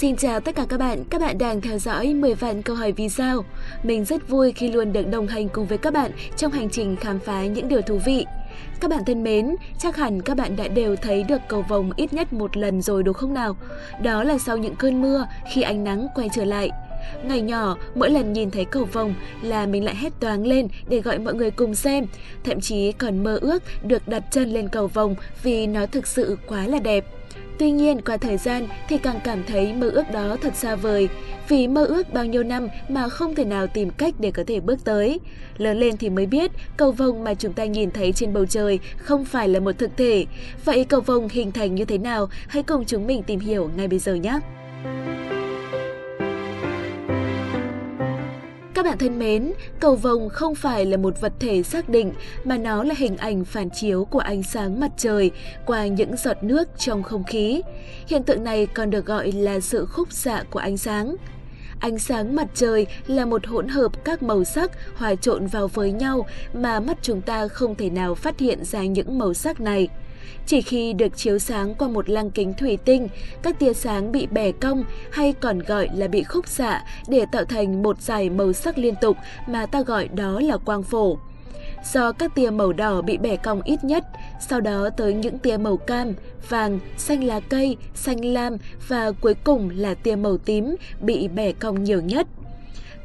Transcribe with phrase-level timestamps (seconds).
[0.00, 2.92] Xin chào tất cả các bạn, các bạn đang theo dõi 10 vạn câu hỏi
[2.92, 3.44] vì sao.
[3.82, 6.96] Mình rất vui khi luôn được đồng hành cùng với các bạn trong hành trình
[6.96, 8.24] khám phá những điều thú vị.
[8.80, 12.12] Các bạn thân mến, chắc hẳn các bạn đã đều thấy được cầu vồng ít
[12.12, 13.56] nhất một lần rồi đúng không nào?
[14.02, 16.70] Đó là sau những cơn mưa khi ánh nắng quay trở lại.
[17.24, 21.00] Ngày nhỏ, mỗi lần nhìn thấy cầu vồng là mình lại hét toáng lên để
[21.00, 22.06] gọi mọi người cùng xem.
[22.44, 26.38] Thậm chí còn mơ ước được đặt chân lên cầu vồng vì nó thực sự
[26.46, 27.04] quá là đẹp.
[27.60, 31.08] Tuy nhiên, qua thời gian thì càng cảm thấy mơ ước đó thật xa vời,
[31.48, 34.60] vì mơ ước bao nhiêu năm mà không thể nào tìm cách để có thể
[34.60, 35.20] bước tới.
[35.58, 38.78] Lớn lên thì mới biết, cầu vồng mà chúng ta nhìn thấy trên bầu trời
[38.96, 40.26] không phải là một thực thể.
[40.64, 42.28] Vậy cầu vồng hình thành như thế nào?
[42.48, 44.38] Hãy cùng chúng mình tìm hiểu ngay bây giờ nhé!
[48.80, 52.12] Các bạn thân mến, cầu vồng không phải là một vật thể xác định
[52.44, 55.30] mà nó là hình ảnh phản chiếu của ánh sáng mặt trời
[55.66, 57.62] qua những giọt nước trong không khí.
[58.06, 61.16] Hiện tượng này còn được gọi là sự khúc xạ của ánh sáng.
[61.80, 65.92] Ánh sáng mặt trời là một hỗn hợp các màu sắc hòa trộn vào với
[65.92, 69.88] nhau mà mắt chúng ta không thể nào phát hiện ra những màu sắc này.
[70.46, 73.08] Chỉ khi được chiếu sáng qua một lăng kính thủy tinh,
[73.42, 77.44] các tia sáng bị bẻ cong hay còn gọi là bị khúc xạ để tạo
[77.44, 81.18] thành một dải màu sắc liên tục mà ta gọi đó là quang phổ.
[81.92, 84.04] Do các tia màu đỏ bị bẻ cong ít nhất,
[84.48, 86.14] sau đó tới những tia màu cam,
[86.48, 88.56] vàng, xanh lá cây, xanh lam
[88.88, 92.26] và cuối cùng là tia màu tím bị bẻ cong nhiều nhất.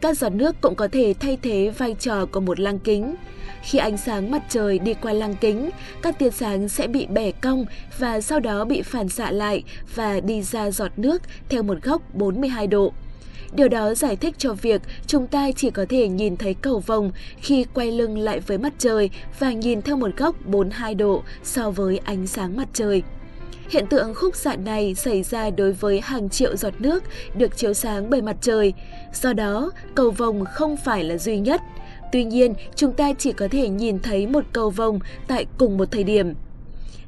[0.00, 3.14] Các giọt nước cũng có thể thay thế vai trò của một lăng kính.
[3.62, 5.70] Khi ánh sáng mặt trời đi qua lăng kính,
[6.02, 7.64] các tia sáng sẽ bị bẻ cong
[7.98, 9.62] và sau đó bị phản xạ lại
[9.94, 12.92] và đi ra giọt nước theo một góc 42 độ.
[13.52, 17.10] Điều đó giải thích cho việc chúng ta chỉ có thể nhìn thấy cầu vồng
[17.36, 21.70] khi quay lưng lại với mặt trời và nhìn theo một góc 42 độ so
[21.70, 23.02] với ánh sáng mặt trời.
[23.68, 27.04] Hiện tượng khúc xạ này xảy ra đối với hàng triệu giọt nước
[27.36, 28.72] được chiếu sáng bởi mặt trời.
[29.12, 31.60] Do đó, cầu vồng không phải là duy nhất.
[32.12, 35.90] Tuy nhiên, chúng ta chỉ có thể nhìn thấy một cầu vồng tại cùng một
[35.90, 36.34] thời điểm.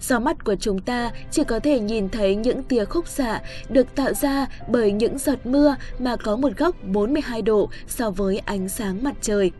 [0.00, 3.94] Do mắt của chúng ta chỉ có thể nhìn thấy những tia khúc xạ được
[3.94, 8.68] tạo ra bởi những giọt mưa mà có một góc 42 độ so với ánh
[8.68, 9.50] sáng mặt trời.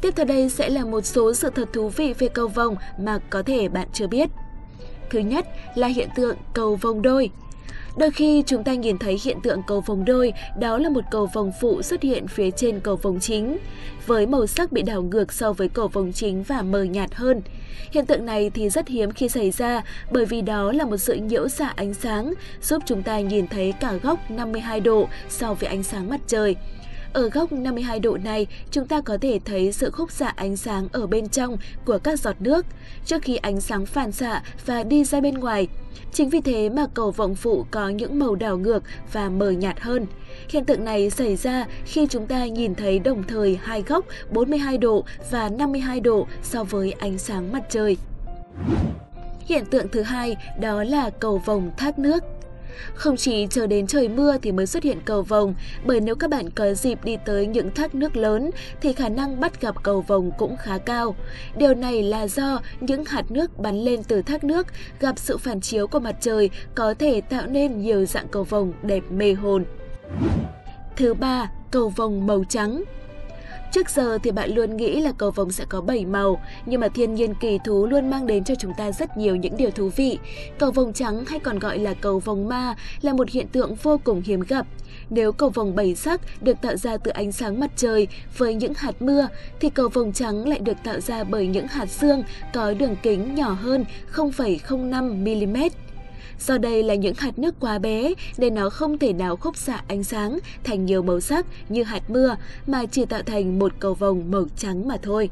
[0.00, 3.18] Tiếp theo đây sẽ là một số sự thật thú vị về cầu vồng mà
[3.30, 4.30] có thể bạn chưa biết.
[5.10, 7.30] Thứ nhất là hiện tượng cầu vồng đôi.
[7.96, 11.26] Đôi khi chúng ta nhìn thấy hiện tượng cầu vồng đôi, đó là một cầu
[11.26, 13.58] vồng phụ xuất hiện phía trên cầu vồng chính,
[14.06, 17.42] với màu sắc bị đảo ngược so với cầu vồng chính và mờ nhạt hơn.
[17.90, 21.14] Hiện tượng này thì rất hiếm khi xảy ra bởi vì đó là một sự
[21.14, 22.32] nhiễu xạ ánh sáng,
[22.62, 26.56] giúp chúng ta nhìn thấy cả góc 52 độ so với ánh sáng mặt trời.
[27.12, 30.88] Ở góc 52 độ này, chúng ta có thể thấy sự khúc xạ ánh sáng
[30.92, 32.66] ở bên trong của các giọt nước
[33.04, 35.68] trước khi ánh sáng phản xạ và đi ra bên ngoài.
[36.12, 38.82] Chính vì thế mà cầu vồng phụ có những màu đảo ngược
[39.12, 40.06] và mờ nhạt hơn.
[40.48, 44.78] Hiện tượng này xảy ra khi chúng ta nhìn thấy đồng thời hai góc 42
[44.78, 47.96] độ và 52 độ so với ánh sáng mặt trời.
[49.46, 52.24] Hiện tượng thứ hai đó là cầu vồng thác nước.
[52.94, 55.54] Không chỉ chờ đến trời mưa thì mới xuất hiện cầu vồng,
[55.84, 58.50] bởi nếu các bạn có dịp đi tới những thác nước lớn
[58.80, 61.14] thì khả năng bắt gặp cầu vồng cũng khá cao.
[61.56, 64.66] Điều này là do những hạt nước bắn lên từ thác nước
[65.00, 68.72] gặp sự phản chiếu của mặt trời có thể tạo nên nhiều dạng cầu vồng
[68.82, 69.64] đẹp mê hồn.
[70.96, 72.82] Thứ ba, cầu vồng màu trắng.
[73.72, 76.88] Trước giờ thì bạn luôn nghĩ là cầu vồng sẽ có 7 màu, nhưng mà
[76.88, 79.90] thiên nhiên kỳ thú luôn mang đến cho chúng ta rất nhiều những điều thú
[79.96, 80.18] vị.
[80.58, 84.00] Cầu vồng trắng hay còn gọi là cầu vồng ma là một hiện tượng vô
[84.04, 84.66] cùng hiếm gặp.
[85.10, 88.74] Nếu cầu vồng bảy sắc được tạo ra từ ánh sáng mặt trời với những
[88.76, 89.28] hạt mưa,
[89.60, 92.22] thì cầu vồng trắng lại được tạo ra bởi những hạt xương
[92.52, 95.70] có đường kính nhỏ hơn 0,05mm.
[96.38, 99.82] Do đây là những hạt nước quá bé nên nó không thể nào khúc xạ
[99.88, 102.36] ánh sáng thành nhiều màu sắc như hạt mưa
[102.66, 105.30] mà chỉ tạo thành một cầu vồng màu trắng mà thôi.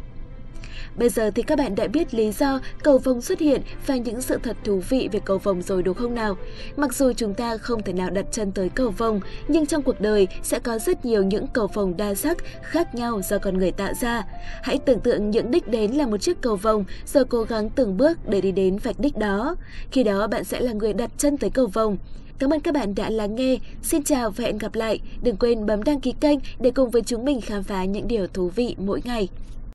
[0.97, 4.21] Bây giờ thì các bạn đã biết lý do cầu vồng xuất hiện và những
[4.21, 6.37] sự thật thú vị về cầu vồng rồi đúng không nào?
[6.77, 10.01] Mặc dù chúng ta không thể nào đặt chân tới cầu vồng, nhưng trong cuộc
[10.01, 13.73] đời sẽ có rất nhiều những cầu vồng đa sắc khác nhau do con người
[13.73, 14.23] tạo ra.
[14.63, 17.97] Hãy tưởng tượng những đích đến là một chiếc cầu vồng rồi cố gắng từng
[17.97, 19.57] bước để đi đến vạch đích đó.
[19.91, 21.97] Khi đó bạn sẽ là người đặt chân tới cầu vồng.
[22.39, 23.59] Cảm ơn các bạn đã lắng nghe.
[23.83, 25.01] Xin chào và hẹn gặp lại.
[25.23, 28.27] Đừng quên bấm đăng ký kênh để cùng với chúng mình khám phá những điều
[28.27, 29.29] thú vị mỗi ngày.